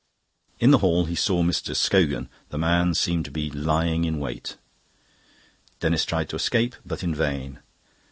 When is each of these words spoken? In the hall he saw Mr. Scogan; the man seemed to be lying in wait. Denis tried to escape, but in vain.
In 0.59 0.71
the 0.71 0.79
hall 0.79 1.05
he 1.05 1.13
saw 1.13 1.43
Mr. 1.43 1.75
Scogan; 1.75 2.27
the 2.49 2.57
man 2.57 2.95
seemed 2.95 3.23
to 3.25 3.29
be 3.29 3.51
lying 3.51 4.03
in 4.03 4.17
wait. 4.17 4.57
Denis 5.79 6.05
tried 6.05 6.27
to 6.29 6.35
escape, 6.37 6.75
but 6.83 7.03
in 7.03 7.13
vain. 7.13 7.59